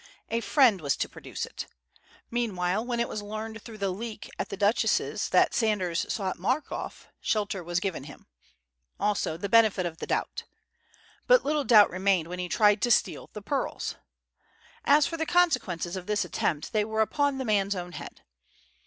[0.31, 1.67] A "friend" was to produce it.
[2.31, 7.07] Meanwhile, when it was learned through the "leak" at the Duchess's that Sanders sought Markoff,
[7.19, 8.25] shelter was given him;
[8.99, 10.45] also the "benefit of the doubt."
[11.27, 13.95] But little doubt remained when he tried to steal the pearls!
[14.85, 18.23] As for the consequences of this attempt, they were upon the man's own head!